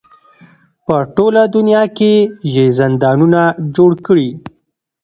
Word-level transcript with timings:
په 0.85 0.95
ټوله 1.15 1.43
دنیا 1.55 1.83
کې 1.97 2.13
یې 2.53 2.65
زندانونه 2.79 3.41
جوړ 3.75 3.91
کړي. 4.07 4.29